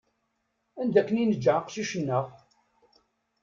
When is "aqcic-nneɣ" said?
1.59-2.25